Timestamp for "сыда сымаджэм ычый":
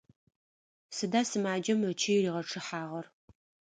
0.95-2.19